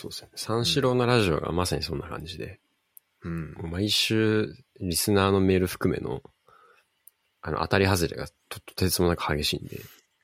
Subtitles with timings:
[0.00, 0.28] そうですね。
[0.36, 2.58] 三四郎のラジオがまさにそんな感じで、
[3.22, 3.54] うん。
[3.70, 6.22] 毎週、リスナーのメール含めの、
[7.42, 9.78] あの、当たり外れがととてつもなく激しいんで、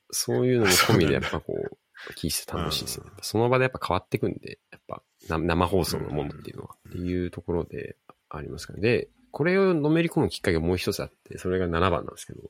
[0.09, 1.77] そういうのも込みでやっぱこう、
[2.13, 3.05] 聞いてて楽しいですね。
[3.21, 7.97] その場でやっぱ変わってくんで、やっぱな生放送のものっていうのは、っていうところで
[8.29, 8.79] ありますから。
[8.79, 12.49] で、これをのめり込むきっかけがもう一つあって、それが7番なんですけど、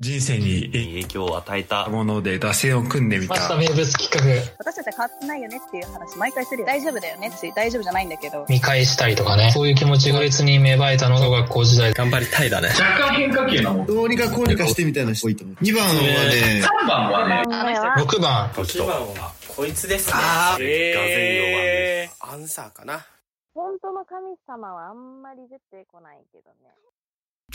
[0.00, 3.34] 人生に影響を与えたもので打線を組んでみた。
[3.34, 6.66] ました名物企画私たちは変わってないよねっていう話毎回するよ。
[6.66, 8.44] 大丈夫だよねって大丈夫じゃないんだけど。
[8.48, 12.68] 見返したりとかねそういう気持ちが別に芽生えたのが学校時代頑張りたいだね。
[12.68, 13.86] 若干変化球なもん。
[13.86, 15.56] どうにかこうにかしてみたいな人多いと思う。
[15.62, 20.12] 2番はね、3番はね、あの人は6番1番は、こいつですね。
[20.16, 23.06] あーえアンサーかな。
[23.54, 26.74] 本当の神様はあんまり出てこないけどね。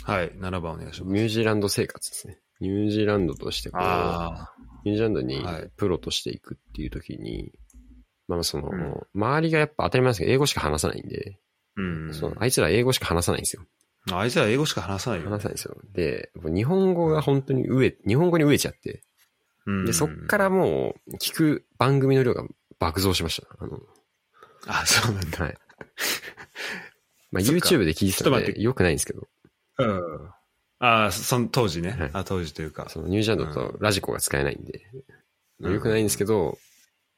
[0.04, 1.12] はい、7番お願いします。
[1.12, 2.38] ニュージーランド生活ですね。
[2.60, 4.52] ニュージーランドとしてこう、あ
[4.84, 7.52] ニュージーランドにはいプロとしていくっていう時に、
[8.28, 11.38] まあその、うん周りがやっぱ当たり前ですけど、英語しか話さないんで、
[11.76, 11.80] あ。
[11.80, 12.14] うん。
[12.14, 13.62] そのあいつら英語しか話さないんですよ。
[14.12, 15.28] あいつら英語しか話さないよ。
[15.28, 15.76] 話さないんですよ。
[15.92, 19.02] で、日本語が本当に飢え、日本語に飢えちゃって、
[19.66, 22.44] うんで、そっからもう聞く番組の量が
[22.78, 23.48] 爆増しました。
[23.58, 23.78] あの、
[24.66, 25.44] あ、そうなんだ。
[25.44, 25.54] はい。
[27.30, 29.28] まあ YouTube で聞いてたんで、よくないんですけど、
[29.80, 30.30] うん。
[30.80, 31.90] ああ、その当時ね。
[31.90, 32.88] はいあ、当時というか。
[32.88, 34.86] そのニュージーランドとラジコが使えないんで、
[35.60, 36.58] よくないんですけど、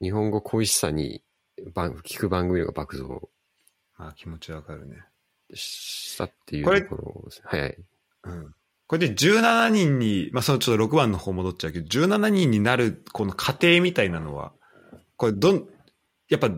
[0.01, 1.23] 日本語恋しさに
[1.75, 3.31] 番聞く番組量が爆増
[3.97, 4.97] まあ気持ちわかるね。
[5.55, 7.45] したっていうところですね。
[7.47, 7.79] はいはい。
[8.25, 8.55] うん。
[8.89, 14.53] これで17人に、まあそのちょっと6番の方戻っちゃうけど、17人になるこの過程みたいなのは、
[15.17, 15.69] これどん、
[16.29, 16.51] やっぱ、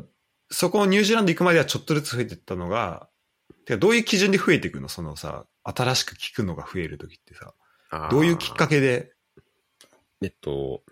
[0.50, 3.08] そこのニュージーランド行くまではちょっとずつ増えていったのが、
[3.66, 4.89] てかどういう基準で増えていくの？
[4.89, 7.54] そのさ、新しく聞くのが増えるときってさ、
[8.10, 9.12] どういうきっかけで、
[10.22, 10.82] えっと、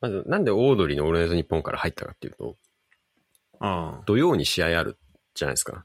[0.00, 2.56] まず、なんでオードリーのオールナイトニッポンから入ったかっていうと、
[3.60, 4.00] うん。
[4.06, 4.98] 土曜に試合ある
[5.34, 5.84] じゃないですか。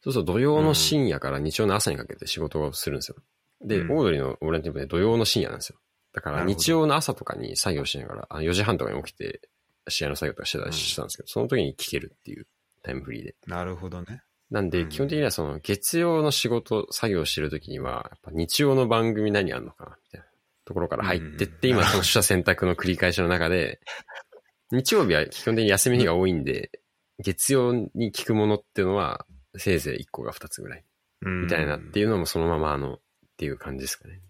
[0.00, 3.16] そうすると土曜の深夜から日曜の朝にかけて仕事をするんですよ。
[3.62, 5.78] で、うんオードリーのオールナイトニッポンで土曜の深夜なんですよ。
[6.12, 9.40] だからなるほど日曜の朝とかに作業しながら、あ4時半とかに起きて
[9.88, 12.46] 試合の作業とかしてたりしたんですけど、その時に聞けるっていう
[12.82, 13.34] タイムフリーで。
[13.46, 14.22] なるほどね。
[14.54, 14.88] なんで、うん。
[14.88, 20.26] 基本的にはその月曜の仕事、作業してる時には、やっぱ日曜の番組何あんのかな、みたいな
[20.64, 23.80] ところから入ってって、うん今その取捨選択の繰り返しの中で、
[24.70, 26.70] 日曜日は基本的に休み日が多いんで、
[27.18, 29.26] 月曜に聞くものっていうのは、
[29.56, 30.84] せいぜい1個が2つぐらい、
[31.22, 31.42] うん。
[31.42, 32.98] みたいなっていうのもそのままあの、っ
[33.36, 34.20] ていう感じですかね。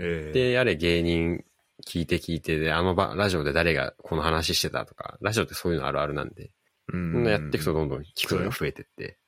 [0.00, 0.32] ええ。
[0.32, 1.44] で、やれ芸人
[1.86, 6.50] 聞いて聞いてで、あの場、ラジオで誰がこの話してたとか、ラジオってそういうのあるあるなんで、
[6.92, 7.24] うん。
[7.24, 9.18] やっていくとどんどん聞くのが増えてって、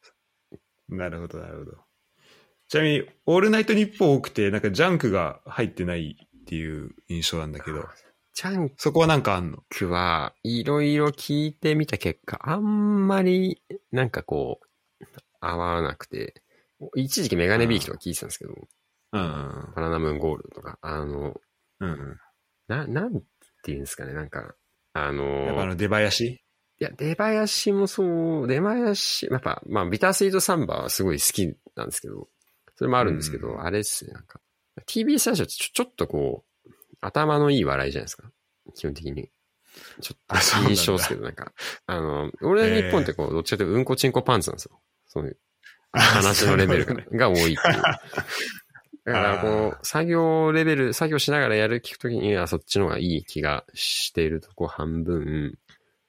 [0.97, 1.78] なるほど、なるほど。
[2.69, 7.84] ちなみに、オールナイトニッポン多くて、なんかジャンクが入ってないっていう印象なんだけど、
[8.34, 9.62] チャンそこはなんかあんの？
[9.69, 15.04] クはいろいろ聞いてみた結果、あんまりなんかこう、
[15.41, 16.42] 合わなくて、
[16.97, 18.54] 一時期メガネビーキとか聞いてたんですけど、
[19.12, 19.72] うん。
[19.76, 21.41] バナナムーンゴールドとか、あの、
[21.81, 22.16] うん。
[22.69, 23.22] な、なん
[23.62, 24.54] ていうんですかね、なんか、
[24.94, 26.20] あの、やっぱあの出囃子？
[26.26, 26.41] い
[26.82, 32.28] や、出囃子もそう、出囃子、やっぱ、まあ、ビタースイートサンバはすごい好きなんですけど、
[32.76, 34.41] それもあるんですけど、うんあれっすね、なんか、
[34.87, 36.70] TBS ラジオってちょちょっとこう、
[37.00, 38.31] 頭のいい笑いじゃないですか？
[38.75, 39.28] 基本的に。
[40.00, 41.53] ちょっと印象ですけど、なんか、
[41.87, 44.81] あの、俺の日本ってこう、どっちかというと、うんこちんこパンツなんですよ。
[45.06, 45.38] そういう
[45.93, 46.94] 話のレベルが
[47.28, 47.56] が多いっていう。
[49.04, 55.59] だから、こう、作業レベル、作業しながらやる聞くときには、そっちの方がいい気がしているとこ半分、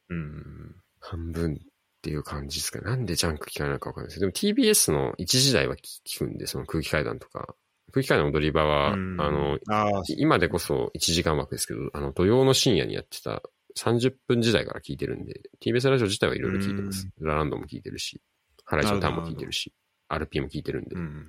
[0.10, 0.76] うん。
[1.00, 1.58] 半分っ
[2.02, 2.86] ていう感じですかね。
[2.86, 7.56] なんでジャンク聞かないのかわかんないですけど、でも TBS の一時代は聞くんで、その空気階段とか。
[7.92, 13.44] 空気階段の踊り場は、うんあの、ああ、今でこそ1時間枠ですけど、あの、土曜の深夜にやってた
[13.78, 17.08] 30分時代から聞いてるんで、TBS ラジオ自体はいろいろ聞いてます。
[17.20, 18.22] ラランドも聞いてるし、
[18.66, 19.74] ハライチのタンも聞いてるし、
[20.10, 20.96] RP も聞いてるんで。
[20.96, 21.28] うん。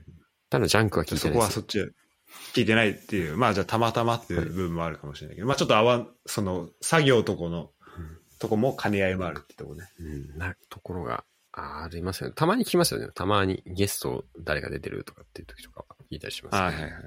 [0.51, 1.41] ただジャンクは聞いてそないですよ。
[1.41, 1.87] こはそっちで
[2.55, 7.71] 聞いてないっていう、まあじゃあたまたまっていう部分もあるかもしれないけど、まあちょっと合わん、その作業とこの、
[8.39, 9.89] とこも兼ね合いもあるってとこね。
[10.01, 12.35] うん、なところがありますよね。
[12.37, 13.09] たまに聞きますよね。
[13.15, 16.61] たまにゲスト誰が出てるとかっていう時とかは聞いたりします、ね。
[16.61, 17.03] はいはいはいはい。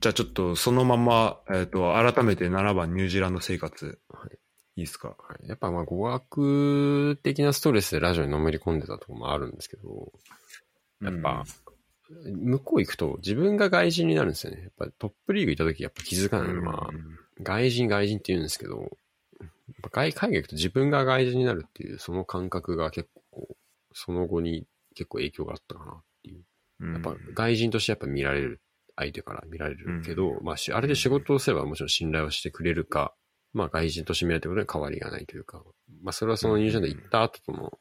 [0.00, 3.98] じゃあちょっとそのまま、えっ、と、改めて7番ニュージーランド生活。
[4.08, 4.38] はい
[4.74, 5.08] いいですか？
[5.08, 5.14] は
[5.44, 10.12] いやっぱまあ語学的なストレスでラジオにのめり込んでたところもあるんですけど、
[11.02, 11.44] やっぱ、
[12.08, 14.62] 向こう行くと自分が外人になるんですよね。
[14.62, 16.90] やっぱトップリーグ行った時やっぱ気づかないのは、
[17.42, 18.96] 外人外人って言うんですけど、
[19.90, 23.48] 外海外行くと自分が外人になるっていうその感覚が結構、
[23.92, 26.44] その後に結構影響があったかなっていう。
[26.80, 28.60] うんやっぱ外人としてやっぱ見られる、
[28.96, 33.14] 相手から見られるけど、まあしあれで仕事をすればもちろん信頼をしてくれるか、
[33.52, 35.62] まあ外人として見られてることに変わりがないというか、
[36.02, 37.78] まあそれはそのニュージーランド行った後との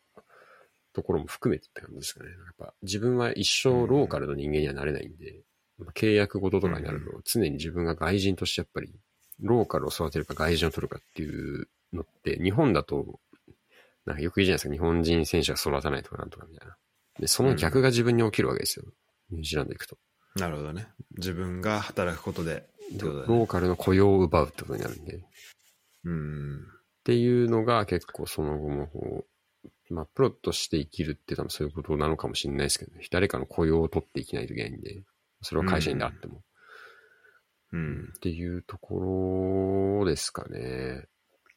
[0.93, 2.29] ところも含めてって感じですかね。
[2.29, 5.41] やっぱ自分は一生ローカルの人間にはなれないんで、
[5.79, 8.93] まあ契約事とかになると常に自分が外人としてやっぱり
[9.39, 13.19] ローカルを育てるか外人を取るかっていうのって日本だと
[14.05, 14.73] なんかよく言うじゃないですか。
[14.73, 16.75] 日本人選手が育たないとかなんとかみたいな。
[17.19, 18.85] で、その逆が自分に起きるわけですよ。
[19.29, 19.97] ニュージーランド行くと。
[20.35, 20.87] なるほどね。
[21.17, 22.65] 自分が働くことで。
[22.91, 22.97] ね。
[22.99, 25.17] ローカルの雇用を奪うってことになるんで。
[25.17, 25.19] っ
[26.05, 26.67] うん。
[27.03, 29.25] ていうのが結構その後もこ
[29.89, 33.05] う、まあ、プロとして生きるって多分そういうことなのかもしれないですけどね。
[33.11, 35.03] 誰かの雇用を取っていけないといけないんで、
[35.41, 36.41] それは会社員であっても。
[37.73, 38.13] うん。
[38.15, 41.05] っていうところですかね。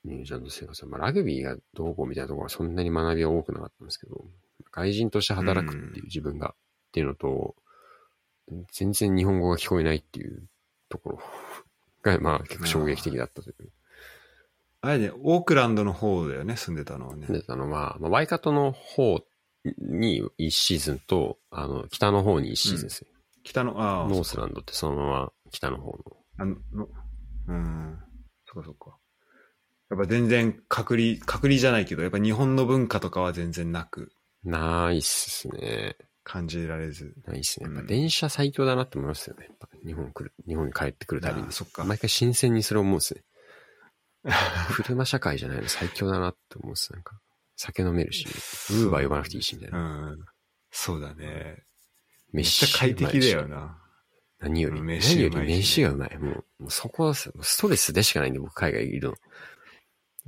[0.04, 0.90] ニュージーランド生活は。
[0.90, 4.24] まあ、ラグビーがどうこうみたいなところはそんなに学びは多くなかったんですけど、
[4.70, 6.54] 外人として働くっていう自分が、っ
[6.92, 7.54] ていうのと、
[8.72, 10.42] 全然日本語が聞こえないっていう
[10.88, 11.18] ところ
[12.02, 13.72] が、 まあ結構衝撃的だったという。
[14.82, 17.26] あれね、オークランドの方だよね、住んでたのはね。
[17.26, 19.24] で、あの、まあ、まあ、ワイカトの方
[19.78, 23.10] に1シーズンと、あの、北の方に1シーズンですね。
[23.44, 25.98] 北の、ああ、ノースランドってそのまま北の方の。
[26.36, 26.88] あの、の
[27.48, 27.98] うん。
[28.44, 28.98] そっかそっか。
[29.90, 34.12] やっぱ全然隔離、隔離じゃないけど、やっぱ日本の文化とかは全然なく
[34.44, 35.96] ないっすね。
[36.22, 37.14] 感じられず。
[37.26, 37.66] ないっすね。
[37.66, 39.46] やっぱうん電車最強だなって思いますよね。
[39.46, 41.52] やっぱ日本来る、日本に帰ってくるたびに。
[41.52, 41.84] そっか。
[41.84, 43.22] 毎回新鮮にそれ思うんですね。
[44.74, 46.92] 車社会じゃないの最強だなって思うんです。
[46.92, 47.20] なんか、
[47.56, 48.26] 酒飲めるし、
[48.70, 50.12] ウーバー呼ばなくていいしみたいうな。
[50.12, 50.18] ん。
[50.70, 51.62] そうだね。
[52.32, 53.78] めっ飯ちゃ快適だよな。
[54.40, 56.18] 何より、うん何より飯がうまい。
[56.18, 59.14] もう、もうそこはストレスでしかないんで、僕海外いるの。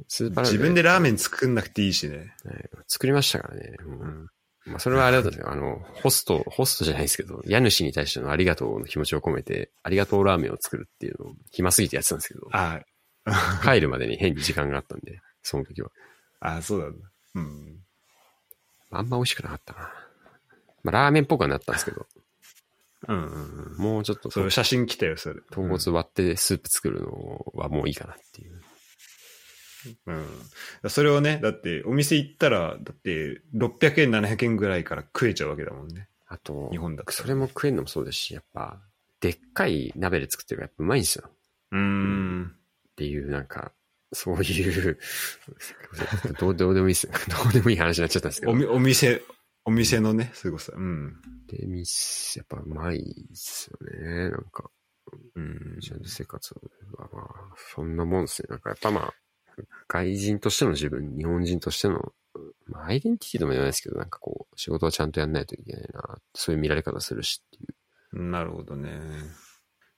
[0.09, 2.35] スーパー自分でラーメン作んなくていいしね。
[2.45, 3.77] はい作りましたからね。
[3.85, 4.27] もううん。
[4.67, 5.51] まあ、それはあれだったんですよ。
[5.51, 12.81] あの、ホスト、ホストじゃないですけど、家主に対してのありがとうの気持ちを込めて、ありがとうラーメンを作るっていうのを暇すぎてやってたんですけど、あ
[13.63, 15.91] 帰るまでに変に時間があったんで、その時は。
[16.41, 16.99] あ、そうなんだ。
[17.37, 17.79] うん。
[18.91, 19.81] あんま美味しくなかったな。
[20.83, 22.07] まあ、ラーメンっぽくはなったんですけど、
[23.09, 23.77] うんうんうん。
[23.79, 25.41] もうちょっと、それ写真来たよ、それ。
[25.51, 28.61] 豚骨割ってスープ作るのはもういいかなっていう。
[30.07, 30.91] うん。
[30.91, 36.09] それをね、だって、お店行ったら、だって、600円、700円ぐらいから食えちゃうわけだもんね。
[36.29, 37.13] あと日、本だと。
[37.13, 38.81] それも食えるのもそうですし、やっぱ、
[39.21, 41.31] でっかい鍋で作ってるからやっぱうまいんですよ。
[41.73, 42.53] うーん。
[42.91, 43.73] っていう、なんか、
[44.13, 44.99] そういう、
[46.39, 47.09] どうどうでもいいです。
[47.29, 48.53] どうでもいい話になっちゃったんですけど。
[48.53, 49.23] おみお店、
[49.65, 50.73] お店のね、凄さ。
[50.77, 51.21] うん。
[51.49, 52.99] で、ミス、やっぱうまい
[53.29, 54.31] ですよね。
[54.31, 54.71] なんか、
[55.35, 55.79] うん。
[56.05, 56.55] 生活
[56.97, 58.49] はまあ、そんなもんですね。
[58.51, 59.15] なんかやっぱまあ、
[59.89, 62.13] 外人としての自分、日本人としての、
[62.67, 68.31] まあ、アイデンティティとも言わないですけど、なんかこう、仕事はちゃんとやんないといけないな、そういう見られ方するしっていう。
[68.31, 69.01] なるほどね。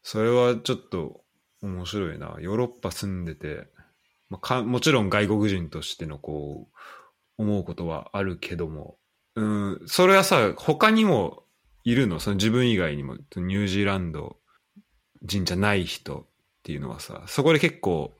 [0.02, 1.22] それはちょっと
[1.62, 2.36] 面白いな。
[2.40, 3.68] ヨーロッパ住んでて、
[4.30, 8.98] まあ、かもちろん外国人としてのこう、思うことはあるけども、
[9.36, 11.44] うん、それはさ、他にも
[11.84, 12.18] いるの？
[12.18, 14.36] その自分以外にも、ニュージーランド
[15.22, 16.26] 人じゃない人っ
[16.64, 18.17] ていうのはさ、そこで結構、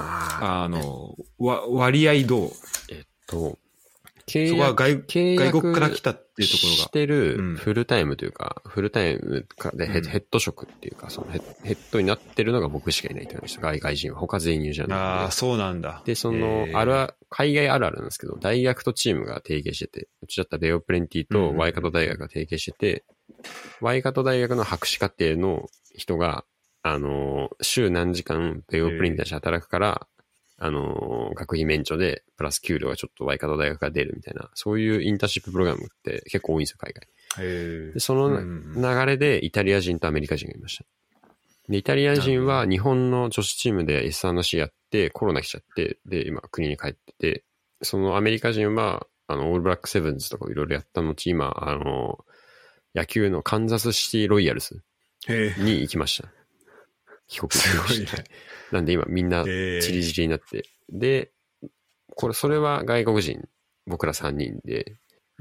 [0.00, 2.50] ああの、わ割合どう？
[2.90, 3.58] えっと、
[4.26, 7.56] 契そこは約、外外国から来たっていうところがしてるうん。
[7.56, 13.40] フルタイムというか、フルタイムかでヘ,、ッド職っていうか、そのヘッヘッドになってるのが僕しかいないってた。
[13.46, 14.18] 外外人は。
[14.18, 15.24] 他全員ニュージーランドなんで。
[15.24, 16.02] ああ、そうなんだ。
[16.04, 16.76] で、その、えー。
[16.78, 21.52] あるあ、海外あるあるなんですけど、大学とチームが提携してて、うちだったらレオプレンティうんうんうん。
[21.54, 23.04] とワイカト大学が提携してて、
[23.80, 26.44] ワイカト大学の博士課程の人が、
[26.86, 30.06] あのー、週何時間レオプレンティとして働くから、
[30.58, 37.08] あのー、学費免除で、プラス給料がちょっとワイカト大学が出るみたいな、そういうインターンシッププログラムって結構多いんですよ、海外。
[37.42, 40.84] へで、その流れでイタリア人とアメリカ人がいました。
[41.70, 47.44] で、イタリア人は日本の女子チームで S&C やって、コロナ来ちゃって、で、今国に帰ってて、
[47.80, 52.18] そのアメリカ人は、あの、オールブラックセブンズとかいろいろやった後、今、あの、
[52.94, 54.82] 野球のカンザスシティロイヤルズ
[55.26, 56.28] に行きました。
[57.34, 58.16] 帰国しました。
[58.18, 58.24] ね。
[58.70, 60.64] なんで今みんなえーチリチリになって。
[60.88, 61.32] で、
[62.14, 63.48] これ、それは外国人、
[63.86, 64.96] 僕ら3人で。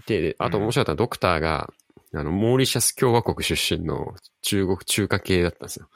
[0.07, 1.71] で、であと面白かったのはドクターが、
[2.15, 5.87] あの、モーリシャス共和国出身の中国中華系だったんですよ。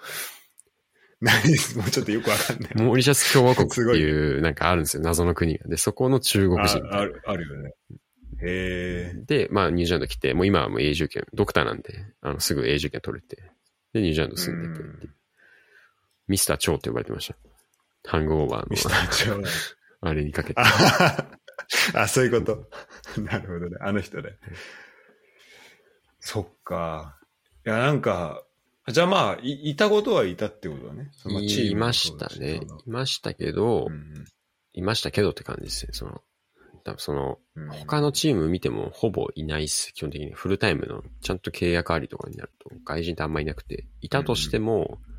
[1.19, 1.33] 何？
[1.81, 2.71] もうちょっとよくわかんない。
[2.75, 5.67] モーリシャス共和国っていう、なんかあるんですよ、謎の国が。
[5.67, 6.77] で、そこの中国人。
[6.85, 7.73] あある、あるよね。
[8.43, 9.21] へえ。
[9.25, 13.51] で、まあ、ニュージーランド来て、もう今はもう永住権、ドクターなんで、あの、すぐ永住権取れて、
[13.93, 15.13] で、ニュージーランド住んでてっていう
[16.27, 17.35] ミスターチョウって呼ばれてました。
[18.09, 19.43] ハングオーバーミスタの、ーチョウ。
[20.01, 20.61] あれにかけて。
[20.61, 21.27] あ
[21.93, 22.69] あ、そういうこと。
[23.21, 23.77] なるほどね。
[23.81, 24.37] あの人ね。
[26.19, 27.19] そっか。
[27.65, 28.43] いや、なんか、
[28.89, 31.09] じゃあまあ、いいたことはいたってことだね。
[31.11, 32.61] そのチームもいましたね。
[32.85, 34.25] いましたけど、うん
[34.73, 35.93] いましたけどって感じですね。
[35.93, 36.21] その、
[36.83, 39.91] 多分その、うん他のチーム見てもほぼいないっす。
[39.93, 45.16] 基本的にフルタイムのちゃんと契約ありとかになると外人ってあんまいなくて、いたとしても、うん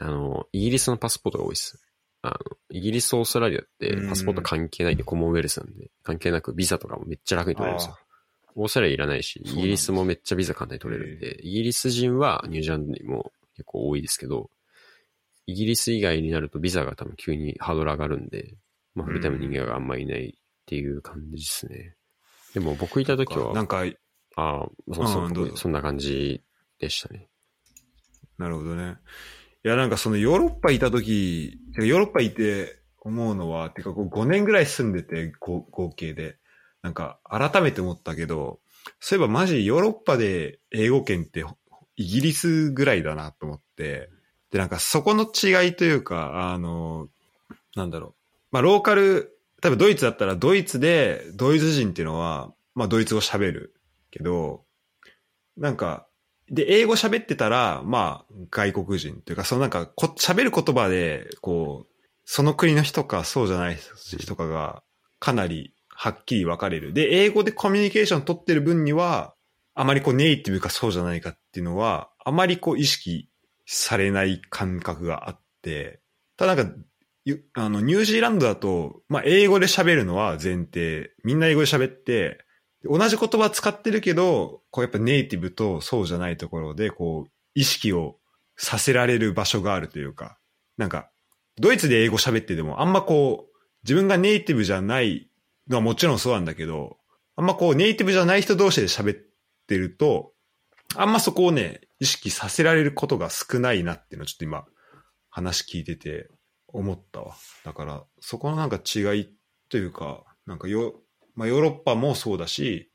[0.00, 1.80] あの、イギリスのパスポートが多いっす。
[2.22, 2.36] あの、
[2.70, 7.96] イギリス、オーストラリアってうんパスポート関係ないんで、コモンウェルスなんで、関係なくビザとかもめっちゃ楽に取れるんですよ。
[8.56, 14.50] オーストラリアいらないし、イギリスもめっちゃビザ簡単に取れるんで、イギリス人はニュージーランドにも結構多いですけど、
[15.46, 18.54] イギリス以外になるとビザが多分急にハードル上がるんで、
[18.94, 21.94] まあフルタイムの人間があんまりいないっていう感じですね。
[22.54, 23.84] でも僕いた時は、なんか、
[24.36, 26.42] ああ、そうそうそんな感じ
[26.78, 27.28] でしたね。
[28.38, 28.96] なるほどね。
[29.66, 36.36] いや、なんかそのヨーロッパいたとき、ヨーロッパいて思うのは、てかこう5年ぐらい住んでて、合合計で。
[36.82, 38.60] なんか改めて思ったけど、
[39.00, 41.44] そういえばマジヨーロッパで英語圏って
[41.96, 44.08] イギリスぐらいだなと思って、
[44.52, 47.08] で、なんかそこの違いというか、あの、
[47.74, 48.14] なんだろう。
[48.52, 53.74] まあローカル、多分ドイツだったらドイツでドイツ人っていうのは、まあドイツ語喋る
[54.12, 54.64] けど、
[55.56, 56.06] なんか、
[56.50, 63.78] で、英語喋ってたら、まあ、外国人というか、そのなんかこ、喋る言葉で、こう、その国の人か、そうじゃない
[64.18, 64.82] 人かが、
[65.18, 66.92] かなりはっきり分かれる。
[66.92, 69.34] で、英語でコミュニケーション取ってる分には、
[69.74, 73.28] あまりこう、ネイティブかそうじゃないかっていうのは、あまりこう、意識
[73.66, 76.00] されない感覚があって、
[76.36, 76.76] ただなんか、
[77.54, 81.10] あの、ニュージーランドだと、まあ、英語で喋るのは前提。
[81.24, 82.45] みんな英語で喋って、
[82.86, 88.18] 同じ言葉使ってるけど、こうやっぱネイティブとそうじゃないところで、こう、意識を
[88.56, 90.38] させられる場所があるというか、
[90.76, 91.10] なんか、
[91.58, 95.30] ドイツで英語喋ってても、あんまこう、自分がネイティブじゃない
[95.68, 96.98] のはもちろんそうなんだけど、
[97.36, 99.24] あんまこう、ネイティブじゃない人同士で喋っ
[99.66, 100.32] てると、
[100.94, 104.66] あんまそこをね、意識させられることが少ないなっていうのをちょっと今、
[105.30, 106.28] 話聞いてて
[106.68, 107.36] 思ったわ。
[107.64, 109.34] だから、そこのなんか違い
[109.68, 111.00] というか、なんかよ、
[111.36, 112.90] まあヨーロッパもそうだし、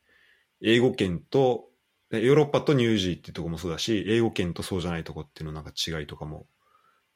[0.62, 1.69] 英語圏と、
[2.12, 6.45] ヨーロッパとニュージーっていうとこもそうだし、英語圏とそうじゃないとこっていうのなんか違いとかも、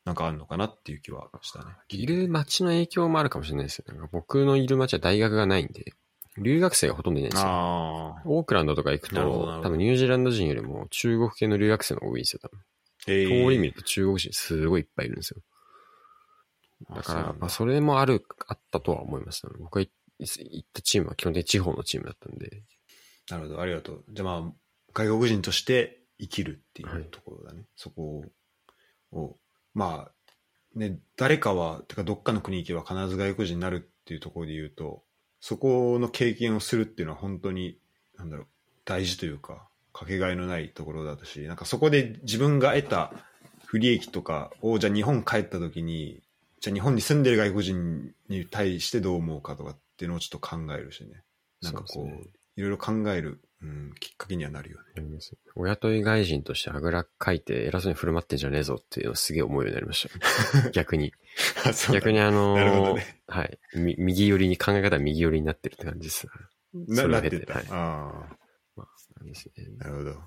[0.05, 1.65] なんかあるのかなっていう気はしたね。
[1.89, 3.85] いる街の影響もあるかもしれないですよ。
[3.87, 5.93] なんか僕のいる街は大学がないんで、
[6.37, 7.49] 留学生がほとんどいないんですよ。
[8.25, 12.59] オークランドとか行くと多分ニュージーランド人よりも中国系の留学生の方が多いんですよ、多分。
[13.07, 15.41] え通り見ると中国人すごいいっぱいいるんですよ。
[16.93, 19.53] だから、まあ、それもある、あったとは思います、ね。
[19.59, 19.93] 僕が行っ
[20.73, 22.63] たチームは基本的に地方のチームだったんで、
[23.29, 24.03] なるほど、ありがとう。
[24.09, 24.53] じゃあまあ、
[24.93, 27.63] 外国人として生きるっていはいうところだね。
[27.75, 28.23] そこ
[29.11, 29.37] を、
[29.73, 30.11] まあ、
[30.77, 35.03] ね、誰かは、てかどっかの国行けば必ず外国人になるっていうところで言うと、
[35.39, 37.79] そこの経験をするっていうのは本当に、
[38.17, 38.47] なんだろう、
[38.83, 43.13] 大事というか、かけがえのないところだったし、なんかそこで自分が得た
[43.65, 46.21] 不利益とかを、じゃあ日本帰った時に、
[46.59, 51.23] じゃあ日本に住んでる外国人に対してどう思うかとかっていうのをちょっと考えるしね。
[51.61, 54.83] なんかこう、いろいろ考える、うん、きっかけにはなるよね。
[54.97, 60.09] あります親と外人としてあぐらかいて偉そうに振る舞ってんじゃねえぞっていうのをすげえ思うようになりまし
[60.61, 60.69] た。
[60.71, 61.13] 逆に。
[61.91, 63.59] 逆にあのーなるほどねはい。
[63.75, 66.27] み右寄りに、考え方は右寄りになってるって感じです。
[66.73, 67.29] ななはい
[67.69, 68.37] あ
[69.17, 70.21] なんですねあ、なるほど。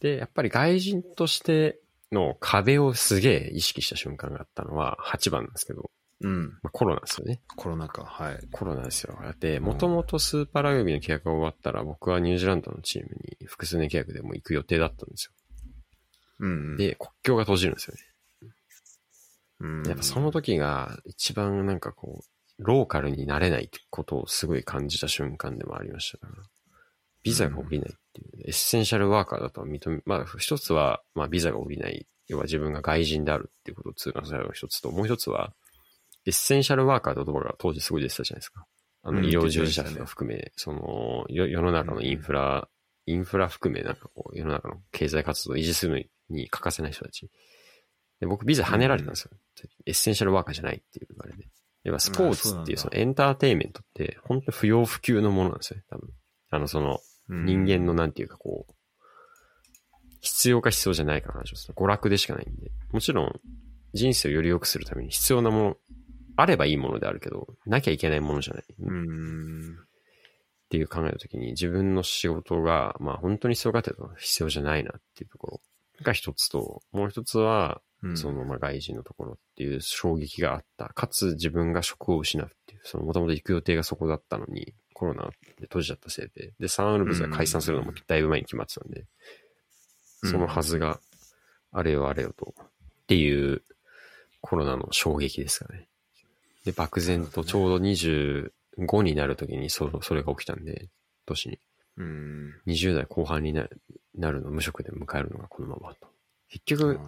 [0.00, 1.80] で、やっぱり外人として
[2.12, 5.90] の壁をすげえ意識した瞬間があったのは8番なんですけど、
[6.22, 6.58] うん。
[6.62, 7.40] まあ、コロナですよね。
[7.56, 8.38] コロナ禍、はい。
[8.50, 9.18] コロナですよ。
[9.40, 13.08] で、もともとスーパーラグビーの契約が終わったら、僕はニュージーランドのチーム
[13.40, 15.32] に複数年契約でも行く予定だったんですよ。
[16.40, 16.76] うん。
[16.76, 18.00] で、国境が閉じるんですよね。
[19.60, 22.24] うん、やっぱその時が一番なんかこう、
[22.58, 26.42] ローカルになれないってことをすごい感じた瞬間でもありましたから。
[27.22, 32.06] ビザが下りないっていう、エッセンシャルワーカーだとは認め、まあ一つは、まあビザが下りない。
[32.28, 35.52] 要は自分が外人であるっていうことを通過されるのが一つと、もう一つは、
[36.26, 38.66] エッセンシャルワーカーって言葉が当時すごい出てたじゃないですか。
[39.02, 42.68] あの、うん医療従事者とか含め、その、よ世の中のインフラ、
[43.06, 47.30] インフラ含めなんかこう、世の中の経済活動を維持するのに欠かせない人たち。
[48.20, 49.30] で、僕ビザ跳ねられたんですよ。
[49.86, 51.48] エッセンシャルワーカーじゃないっていうあれで。
[51.84, 56.10] 要はスポーツっていうそのエンターテインメントって本当不要不急のものなんですよね、多分。
[56.50, 58.74] あの、その、人間のなんていうかこう、
[60.20, 61.74] 必要か必要じゃないかの話をする。
[61.74, 62.70] 娯楽でしかないんで。
[62.92, 63.40] もちろん、
[63.92, 65.76] 人生をより良くするために必要なもの、
[66.36, 68.64] あればいいものであるけど、なきゃいけないものじゃない。
[68.80, 69.74] うん。
[69.74, 75.60] っていう考えたときに、自分の仕事が、まあ本当に必要かというと必要じゃないなっていうところ
[76.02, 80.88] が一つと、もう一つは、うんその、まあ、外人のところっていう衝撃があった。
[80.88, 89.04] かつ自分が職を失うっていう、その、もともと行く予定がそこだったのに、コロナで閉じちゃったせいで、で、サンウルブズが解散するのもだいぶ前に決まってたんで、
[90.24, 90.98] そのはずが、
[91.70, 92.54] あれよあれよと。
[92.58, 93.62] っていう
[94.40, 95.88] コロナの衝撃ですかね。
[96.64, 100.88] で、漠然とちょうど25になるときにそそれが起きたんで、
[101.26, 101.58] 年に。
[101.96, 102.54] うん。
[102.66, 103.80] 20代後半になる
[104.14, 106.08] なるの無職で迎えるのがこのままと。
[106.48, 107.00] 結局、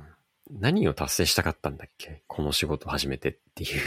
[0.50, 2.22] 何を達成したかったんだっけ？
[2.26, 3.80] この仕事を始めてっていう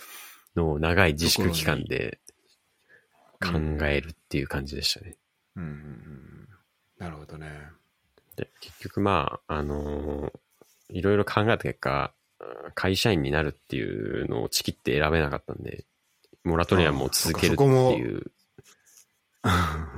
[0.56, 2.20] のを長い自粛期間で
[3.40, 5.16] 考えるっていう感じでしたね。
[5.56, 6.48] うんうんうん。
[6.98, 7.50] なるほどね。
[8.36, 10.38] で、結局まあ、あのー
[10.88, 12.14] いろいろ考えた結果、
[12.74, 15.84] 会社員になるっていうのをチキって選べなかったんで、
[16.44, 18.30] モラトリアムを続けるっていう。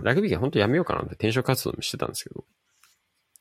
[0.03, 2.45] ラグビーが本当やめようかなって転職活動もしてたんですけど、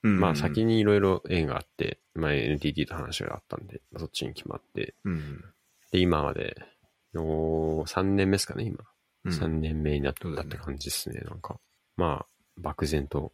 [0.04, 5.44] うんまあ先にいろいろ縁があって、まあ NTT と話があったんで、まあそっちに決まって、うん。
[5.92, 6.56] で、今まで、
[7.13, 8.77] の3年目ですかね、今。
[9.25, 11.60] うん3年目になったって感じですね、なんか。
[11.98, 12.25] まあ、
[12.58, 13.34] 漠然と、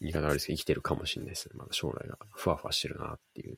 [0.00, 1.54] 言い方悪いですけど、生きてるかもしれないですね。
[1.56, 3.56] まだ将来がふわふわしてるなっていう。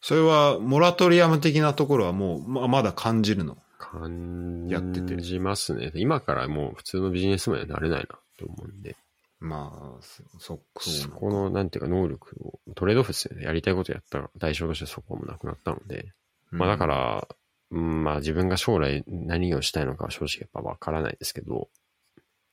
[0.00, 3.56] それは、モラトリアム的なところはもう、ままだ感じるの？
[3.78, 5.92] 感やっててじますね。
[5.94, 8.06] 今からもう普通のビジネスマンにはなれないな
[8.38, 8.96] と思うんで、
[9.38, 10.02] まあ、
[10.38, 13.44] そ、そこの、なんていうか、能力を、トレードオフですよね。
[13.44, 16.06] やりたいことやった代償としてそこもなくなったので、
[16.50, 17.28] まあだか、ら、
[17.70, 21.68] うん、まあ自分が将来何をしたいのかは正直やっぱわからないですけど、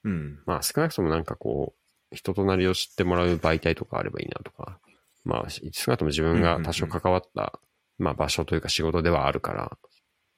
[0.03, 0.39] うん。
[0.45, 1.73] まあ少なくともなんかこ
[2.11, 4.77] う、人となりを知ってもらう媒体とかあればいいなとか、
[5.23, 5.61] まあ少
[5.91, 7.59] なくとも自分が多少関わった、
[7.97, 9.77] まあ場所というか仕事ではあるから、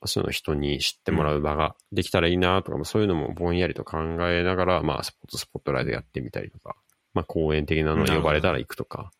[0.06, 3.98] そういうのを人に知ってもらう場ができたらいいなとか、まあそういうのもぼんやりと考
[4.30, 6.76] えながら、まあスポーツスポットライトやってみたりとか、
[7.14, 9.12] まあ講演的なのに呼ばれたら行くとか、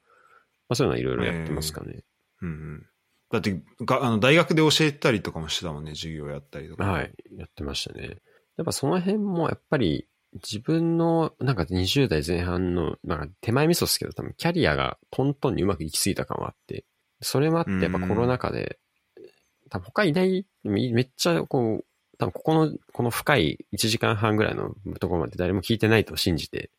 [0.68, 2.04] まあそういうのはいろいろやってますかね。
[2.42, 2.86] うんうん。
[3.32, 6.86] だって、があの、大学で教えたりとかもしてたもんね、授業やったりとか。
[6.86, 8.18] はい、やってましたね。
[8.58, 16.84] やっぱその辺もやっぱり自分のなんか20代前半のなんか手前味噌ですけど多分キャリアがトントンにうまくいきすぎた感はあって、
[17.22, 18.80] それもあってやっぱコロナ禍で、
[19.70, 21.86] 多分他いない、めっちゃこう、
[22.18, 26.70] 多分ここの、この深い1時間半ぐらいのところまで誰も聞いてないと信じて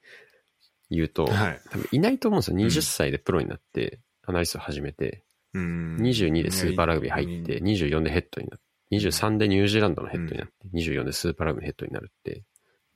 [0.91, 1.61] 言うと、はい。
[1.71, 2.57] 多分いないと思うんですよ。
[2.57, 5.97] 20歳でプロになって、アナリスト始めて、うん。
[5.97, 12.43] 22でスーパーラグビー入って、24でヘッドになって、23でニュージーランドのヘッドになって、24でスーパーラグビーのヘッドになるって、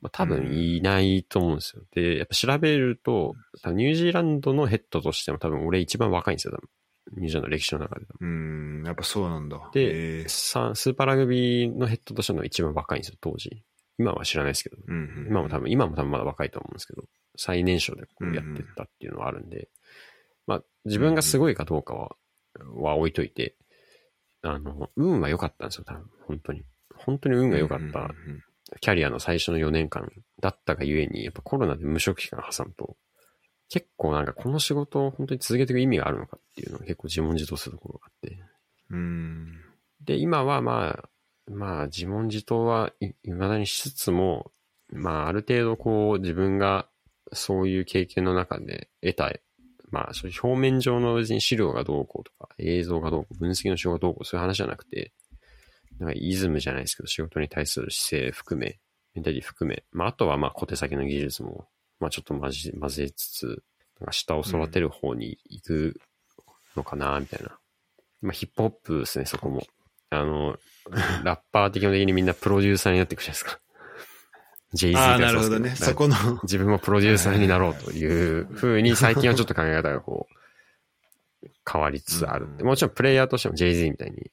[0.00, 1.82] まあ多分いないと思うんですよ。
[1.92, 3.34] で、やっぱ調べると、
[3.66, 6.68] ニュージーランドのヘッドとしても多分俺一番若いんですよ、多分。
[7.16, 8.06] ニュージーランドの歴史の中で。
[8.20, 9.70] うん、やっぱそうなんだ。
[9.72, 13.62] で、スーパーラグビーのヘッドとしての一番若いんですよ、当時。
[13.98, 14.78] 今は知らないですけど。
[14.86, 17.04] うんうん、今も多分、今も多分まだ若いと思うんですけど、
[17.36, 19.68] 最年少でこうやってったっていうのはあるんで、
[20.46, 22.16] まあ、自分がすごいかどうかは、
[22.74, 23.56] は置いといて、
[24.42, 26.62] あの、運は良かったんですよ、多分、本当に。
[26.96, 28.42] 本当に運が良かったうんうんうん
[28.80, 30.08] キャリアの最初の4年間
[30.40, 32.96] だったがゆえに、やっぱコロナで無職期間挟むと、
[33.68, 38.38] 結構なんかこの仕事を本当に続けていく意味があるのかっていうのが結構自問自答するところがあって。
[38.90, 39.60] うん。
[40.04, 41.08] で、今はまあ、
[41.50, 44.50] まあ自問自答はい未だにしつつも、
[44.92, 46.88] まあある程度こう自分が
[47.32, 49.32] そういう経験の中で得た、
[49.90, 55.12] まあそういう表面上の別に資料がどうこうとか映像がどうこう、分析の仕事がどうこうそういう話じゃなくて、
[56.00, 58.78] なんかイズムじゃないですけど仕事に対する姿勢含め、
[59.14, 61.66] メンタリティ含め、まああとはまあ小手先の技術も、
[62.00, 63.62] まあちょっと混ぜ混ぜつつ、
[64.00, 66.00] なんか下を育てる方に行く
[66.74, 67.58] のかな、みたいな。
[68.22, 69.62] まあヒップホップですね、そこも。
[70.08, 70.58] あの、
[71.22, 73.60] ラッパー的にみんなプロデューサーになっていくじゃないですか。
[74.74, 75.74] Jay-Z ああ、がなるほどね。
[75.76, 82.46] そこの、自分もプロデューサーになろうというふうに最近はちょっと考え方がこう、変わりつつある。
[82.46, 84.30] うんもちろんプレイヤーとしても Jay-Z みたいに、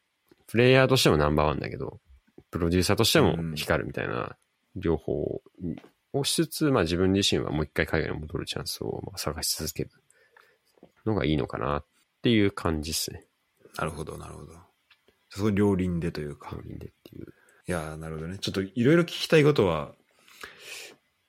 [0.48, 2.00] プレイヤーとしてもナンバーワンだけど、
[2.52, 4.38] プロデューサーとしても光るみたいな、
[4.76, 5.42] 両方
[6.14, 9.92] をしつつ、まあ自分自身はもう一回海外に戻るチャンスをまあ探し続ける
[11.06, 11.86] のがいいのかなっ
[12.22, 13.26] ていう感じですね。
[13.78, 14.54] なるほど、なるほど。
[15.30, 16.52] そこ両輪でというか。
[16.54, 17.34] 両輪でっていう。
[17.68, 18.38] いやー、なるほどね。
[18.40, 19.92] ちょっといろいろ聞きたいことは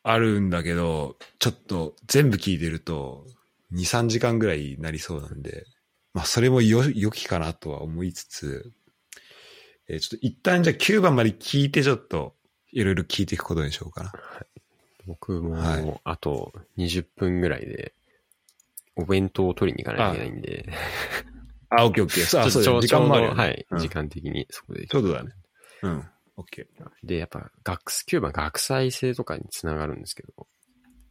[0.02, 3.26] あるんだけど、ちょっと全部聞いてると
[3.72, 5.66] 2、3時間ぐらいになりそうなんで、
[6.14, 8.72] まあそれもよ、良きかなとは思いつつ、
[9.88, 12.34] えーちょっと一旦じゃあ9番まで聞いてちょっと
[12.72, 14.12] いろいろ聞いていくことにしようかな。
[15.06, 17.94] 僕もはいあと20分ぐらいで、
[18.96, 20.68] お弁当を取りに行かないといけないんで、
[21.70, 22.24] あ、オッケーオッケー。
[22.26, 24.86] そう、あそう時間もあるよねはい、うん時間的にそこで。
[24.86, 25.32] ちょうどだね。
[25.82, 26.04] うん。
[26.36, 26.66] オッケ
[27.02, 30.46] で、やっぱ、学、9番学際性とかにつながるんですけど、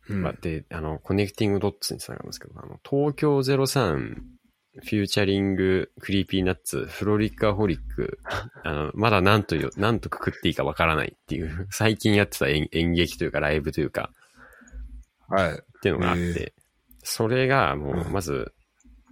[0.10, 0.14] ー。
[0.14, 4.16] うんまあ、で、あの、 connecting dots につながるんですけど、あの、東京03、
[4.84, 8.20] featuring、Creepy Nuts、FROLIC A HOLIC、
[8.64, 14.12] あの、まだ何とよ、何とくくっていいかわからないっていう、最近やってた演演劇というかライブというか、
[15.30, 15.52] はい。
[15.54, 16.54] っていうのがあって、へ
[17.04, 18.54] それがもう、まず、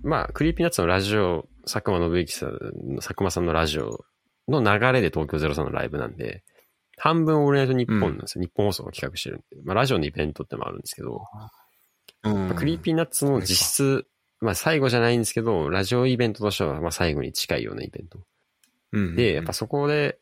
[0.03, 4.05] まあ、 Creepy Nuts のラジオ、佐久間宣行さんの、佐久間さんのラジオ
[4.47, 6.43] の流れで東京03のライブなんで、
[6.97, 8.43] 半分オールナイトニッポンなんですよ。
[8.43, 9.45] ニッポン放送が企画してるんで。
[9.63, 11.21] まあ、ラジオのイベントってのもあるんですけど、
[12.23, 14.07] うんまあ Creepy Nuts の実質、
[14.41, 18.19] まあ最後じゃないんですけど、ラジオイベントとしてはまあ最後に近いようなイベント。
[18.91, 20.19] うんで、やっぱそこで、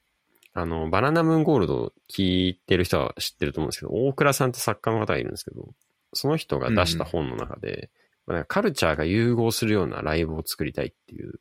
[0.54, 5.69] あの、バナナムーンゴールド聞いてる人は知ってると思うんですけど、オークラさんって作家の方がいるんですけど、
[6.13, 7.89] その人が出した本の中で、
[8.28, 11.39] まあなんかカルチャーが融合するようなライブを作りたいっていう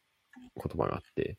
[0.56, 1.36] 言葉があって、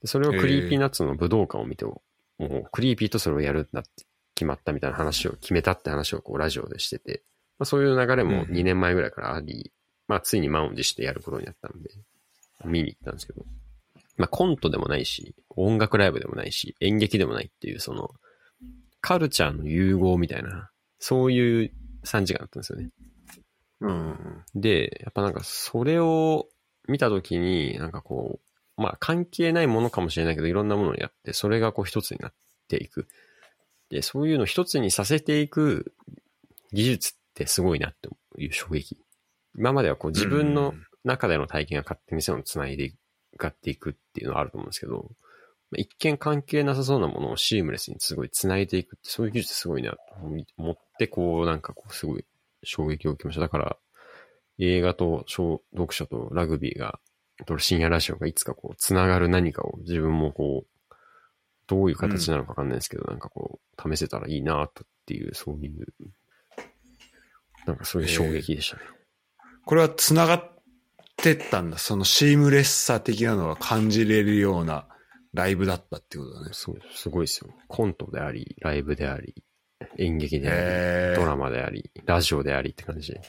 [0.00, 2.00] でそれを Creepy Nuts の武道館を見て、も
[2.38, 7.22] う Creepy とそれをやるんだって決まったみたいな話を決めたって話をこうラジオでしてて、
[7.58, 9.72] まあ、そういう流れも2年前ぐらいからあり、
[10.08, 11.90] まあついに満を持してやることになったんで、
[12.64, 13.44] 見に行ったんですけど、
[14.16, 18.10] まあコントでもないし、音楽ライブでもないし、演劇でもないっていうその、
[19.00, 21.72] カルチャーの融合みたいな、そういう
[22.04, 22.90] 3時間だったんですよね。
[23.80, 24.44] うん。
[24.54, 26.48] で、やっぱなんかそれを
[26.88, 28.40] 見たときに、なんかこ
[28.78, 32.32] う、まあ関係ないものかもしれないけど、いろんなものをやって、それがこう一つになっ
[32.68, 33.06] ていく。
[33.90, 35.94] で、そういうのを一つにさせていく
[36.72, 38.98] 技術ってすごいなっていう衝撃。
[39.58, 40.72] 今まではこう自分の
[41.04, 45.10] 中での体験が勝手にそういうのを繋いでいかっていくっていうのはあると思うんですけど、
[45.70, 49.98] まあ一見関係なさそうなものをシームレスにすごい繋いでいくって、そういう技術すごいなと
[50.56, 52.24] 思って、こうなんかこうすごい
[52.62, 53.40] 衝撃を受けました。
[53.40, 53.76] だから、
[54.58, 57.00] 映画と小読書とラグビーが、
[57.46, 60.94] と深夜ラジオがいつかこう、つながる何かを自分もこう、
[61.66, 65.86] どういう形なのかわかんないですけど、なんかこう、試せたらいいなとっていう、そういう、
[67.66, 68.97] なんかそういう衝撃でしたね。
[69.68, 70.50] これは繋がっ
[71.18, 71.76] てったんだ。
[71.76, 74.86] そのシームレスさ的なのが感じれるような
[75.34, 76.48] ライブだったってことだね。
[76.52, 77.50] そう、すごいですよ。
[77.66, 79.34] コントであり、ライブであり、
[79.98, 83.20] 演劇であり、えドラマであり、ラジオでありって感じで。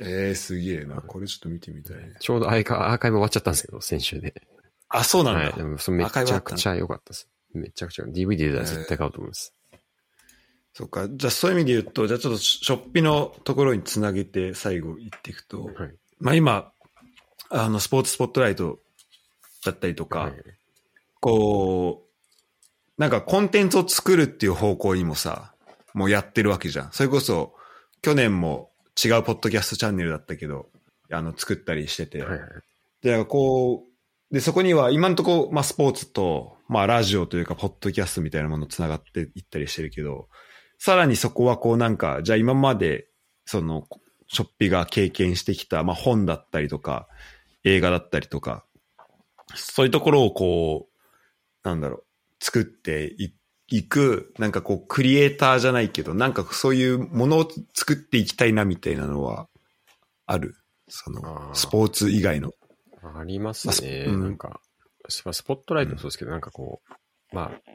[0.00, 0.96] えー、すげえな。
[0.96, 2.16] これちょっと見てみたいね。
[2.18, 4.34] ちょうどアーカアーカイブ終わっちゃったんですけど、先週で。
[4.88, 5.40] あ、そうなんだ。
[5.42, 5.52] はい。
[5.52, 7.28] でもそれめちゃくちゃ良かったです。
[7.54, 8.04] めちゃくちゃ。
[8.04, 9.54] DVD で絶対買うと思います。
[10.76, 11.08] そっか。
[11.08, 15.72] じゃあそういう意味で言うと、じゃあちょっとショッピのところにつなげて最後言っていくと、はい。
[16.20, 16.70] まあ今、
[17.48, 18.78] あの、スポーツスポットライト
[19.64, 20.32] だったりとか、はい
[21.20, 22.04] こ
[22.98, 25.54] う、なんかコンテンツを作るっていう方向にもさ、
[25.94, 26.92] もうやってるわけじゃん。
[26.92, 27.54] それこそ、
[28.02, 28.70] 去年も
[29.02, 30.68] 違うポッドキャストチャンネルだったけど、
[31.10, 32.22] あの、作ったりしてて。
[32.22, 32.48] はいはい。
[33.00, 33.86] で、こ
[34.30, 40.28] う、で、そこには今のところ、まあ、スポーツと、まあ、ラジオというか、ポッドキャストみたいなもの繋がっていったりしてるけど、
[40.78, 43.08] さらにそこはこうなんか、じゃあ今まで、
[43.44, 43.86] その、
[44.28, 47.08] ショッピが経験してきた、まあ、本だったりとか、
[47.64, 48.64] 映画だったりとか、
[49.54, 52.04] そういうところをこう、なんだろう、
[52.40, 53.32] 作ってい
[53.68, 59.48] いく、なんかこう、クリエイターじゃないけど、なんかそういうものを作っていきたいなみたいなのは、
[60.26, 60.56] ある
[60.88, 62.52] そのスポーツ以外の。
[63.02, 64.04] ありますね。
[64.06, 64.60] まあうんなんか、
[65.08, 66.80] ススポットライトもそうですけど、なんかこ
[67.32, 67.70] う、まあ、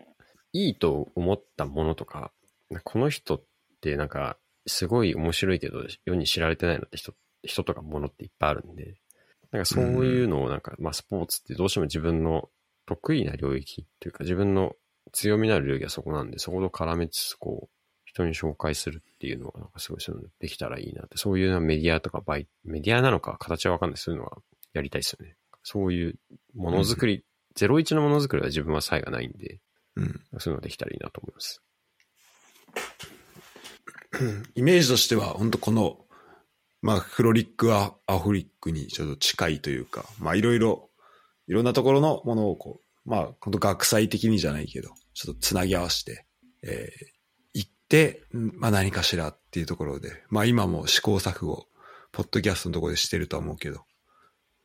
[0.54, 2.32] いいと思ったものとか、
[2.84, 3.44] この人っ
[3.82, 8.96] てなんか、すごい面白いけど、世に知られてないのって人、人とかものっていっぱいあるんで、
[9.52, 12.50] なんかそういうのをなんか、まあスポーツってどうしても自分の
[12.86, 14.76] 得意な領域っていうか、自分の
[15.12, 17.70] 強みのある領域はそこなんで、そこと絡めつつ、こう、
[18.06, 24.38] 人に紹介するっていうのは、なんかすごいそういうのできたらいいなって、そういうメディアとかバイ、メディアなのか形はわかんない、そういうのは
[24.74, 25.36] やりたいですよね。
[25.64, 26.16] そういう
[26.56, 27.24] ものづくり、
[27.56, 29.60] ゼロ一のものづくりは自分は差異がないんで、
[29.96, 30.22] うん。
[30.40, 31.62] そういうのができたらいいなと思います。
[34.56, 35.98] イメージとしては、本当この、
[36.82, 40.90] まあ、フロリックアアフリックにちょっと近いというか、まあ、いろいろ、
[41.48, 46.26] いろんなところのものをこう、まあ、本当学際的にじゃないけど、ちょっとつなぎ合わせて、
[46.64, 47.06] えー、
[47.54, 51.66] 行って、まあ何かしらっていうところで、まあ今も試行錯誤、
[52.12, 53.82] ポッドキャストのところでしてるとは思うけど、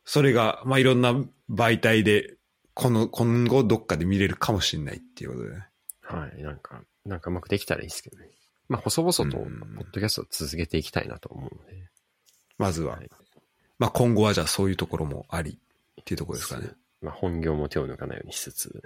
[0.05, 1.13] それが、まあいろんな
[1.49, 2.35] 媒体で、
[2.73, 5.67] この、今後どっかで見れるかもしれないっていうことでね。
[6.01, 6.41] はい。
[6.41, 8.29] なんか、なんかうまくできたらいいですけどね。
[8.69, 11.89] まあ、細々と、ポうんッドキャストを続けていきたいなと思うので。
[12.57, 12.97] まずは。
[12.97, 13.09] はい
[13.79, 15.59] まあ今後はじゃあそういうところもあり
[16.01, 16.69] っていうところですかね。
[17.01, 18.81] まあ、本業も手を抜かないようにしつつ、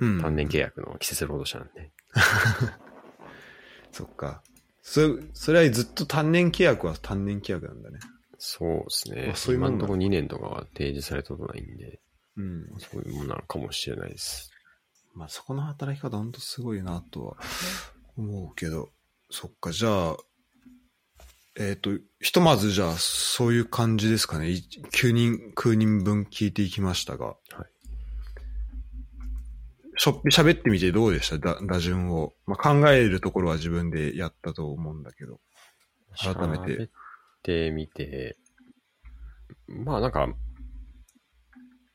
[0.00, 0.20] うん。
[0.20, 1.92] 単年契約の季節労働者なんで。
[3.92, 4.42] そっか。
[4.82, 8.00] それ、それはずっと単年契約は単年契約なんだね。
[8.38, 9.36] そうですねあ。
[9.36, 12.00] そういうもん今のところ2年とかは提示されたことないんで、
[12.36, 12.66] うん。
[12.78, 14.50] そういうものなのかもしれないです。
[15.14, 17.36] まあそこの働き方ほんとすごいなとは
[18.18, 18.90] 思うけど、
[19.30, 20.16] そっか、じゃあ、
[21.58, 24.50] えっ、と、ひとまずじゃあそういう感じですかね。
[24.50, 27.36] い9人、9人分聞いていきましたが。
[30.00, 31.38] しょっぴ喋ってみてどうでした？
[31.38, 32.32] だ打順を。
[32.46, 35.40] まあ考えるところは自分でやったと思うんだけど。
[36.16, 36.64] 改めて。
[36.64, 36.90] 喋っ
[37.42, 38.36] てみて、
[39.66, 40.28] まあなんか、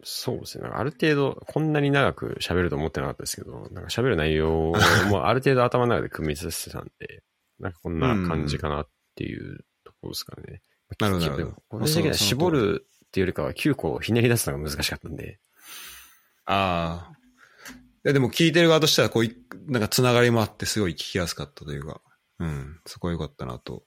[0.03, 0.69] そうですね。
[0.71, 4.73] ある程度、こんなに長く喋ると思ってなかったですけど、なんか喋る内容
[5.09, 7.23] もある程度頭の中で組み立ててたんで、
[7.59, 10.61] なんかこんな感じかなっていうところですかね。
[10.99, 15.39] なるほどでなるほども個人的には絞るっていうよりかは9個をひねり出すのが難しかったんで、
[16.45, 17.13] ああ。
[18.05, 19.35] いや、でも聞いてる側としては、こうい、
[19.67, 22.01] なんかつながりもあって、すごい聞きやすかったというか、
[22.39, 23.83] うん、そこは良かったなと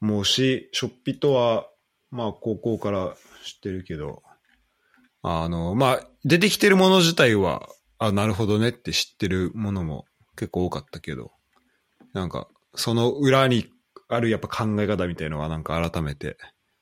[0.00, 1.68] 思うし、ショッピとは、
[2.10, 4.22] まあ、高校から知ってるけど、
[5.22, 10.06] あの、まあ、出てきてるもの自体は、あ、なるほどねって知ってるものも
[10.36, 11.32] 結構多かったけど、
[12.12, 13.70] なんか、その裏に
[14.08, 16.36] あるやっぱ考え方みたいのは、なんか改めて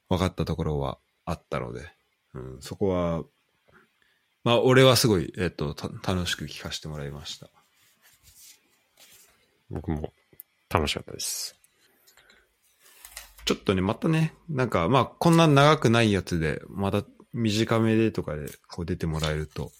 [0.08, 1.90] 分かったところはあったので、
[2.34, 3.22] うん、そこは、
[4.42, 7.50] まあ、俺はすごい、えっ、と、た楽しく聞かせてもらいました。
[9.68, 10.12] 僕も
[10.70, 11.56] 楽しかったです。
[13.44, 19.72] ちょっとね、またね、なんか、まあ、こんな長くないやつで、また短めでとかで、こう出てもらえると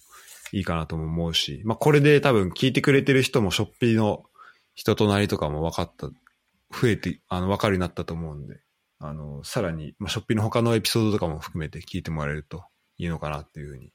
[0.53, 4.25] いいかなとも思うし、まあ、これで多分聞いてくれてる人も、ショッピーの
[4.75, 8.61] 人となりとかも分かった、増えて、あの、分かるようになったと思うんで、
[8.99, 12.65] あの、さらに、まあ、ショッピーの他のエピソードとかも含めて聞いてもらえると
[12.99, 13.93] いいのかなっていうふうに、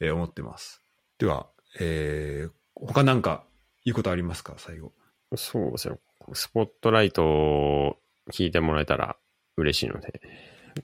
[0.00, 0.82] えー思ってます。
[1.18, 3.44] では、えー、他なんか、
[3.84, 4.54] いいことありますか？
[4.58, 4.92] 最後。
[5.36, 6.00] そうですよ。
[6.34, 7.96] スポットライトを
[8.30, 9.16] 聞いてもらえたら
[9.56, 10.20] 嬉しいので、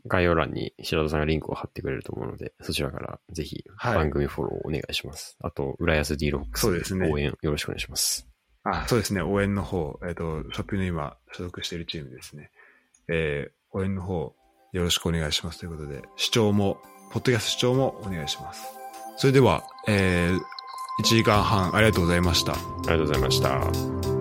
[0.06, 5.36] 概要欄に白田さんがリンクを貼ってくれると思うので、そちらからぜひはい番組フォローお願いします。
[5.40, 8.26] あと、浦安 D ロックス応援よろしくお願いします。
[8.64, 9.22] あ、そうですね。
[9.22, 12.50] 応援の方、えっ、と、ショッピングの今、所属しているチームですね。
[13.08, 14.34] えー、応援の方、
[14.72, 16.78] よろしくお願いしますということで、視聴も、
[17.12, 18.64] ポッドキャスト視聴もお願いします。
[19.16, 20.38] それでは、えー、
[21.02, 22.52] 1時間半ありがとうございました。
[22.52, 24.15] ありがとうございました。